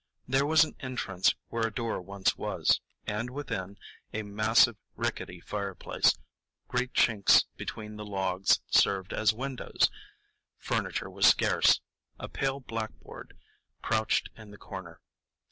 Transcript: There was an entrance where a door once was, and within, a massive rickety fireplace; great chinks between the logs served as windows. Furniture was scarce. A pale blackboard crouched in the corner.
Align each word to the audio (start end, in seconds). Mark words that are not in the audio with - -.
There 0.27 0.47
was 0.47 0.63
an 0.63 0.75
entrance 0.79 1.35
where 1.49 1.67
a 1.67 1.71
door 1.71 2.01
once 2.01 2.35
was, 2.35 2.81
and 3.05 3.29
within, 3.29 3.77
a 4.11 4.23
massive 4.23 4.75
rickety 4.95 5.39
fireplace; 5.39 6.17
great 6.67 6.93
chinks 6.95 7.45
between 7.55 7.97
the 7.97 8.03
logs 8.03 8.61
served 8.71 9.13
as 9.13 9.31
windows. 9.31 9.91
Furniture 10.57 11.07
was 11.11 11.27
scarce. 11.27 11.81
A 12.17 12.27
pale 12.27 12.59
blackboard 12.59 13.37
crouched 13.83 14.29
in 14.35 14.49
the 14.49 14.57
corner. 14.57 15.01